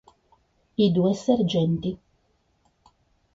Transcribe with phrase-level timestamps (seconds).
[0.77, 1.95] I due sergenti